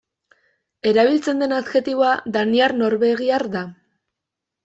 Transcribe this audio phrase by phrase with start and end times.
[0.91, 3.65] Erabiltzen den adjektiboa, daniar-norvegiar da.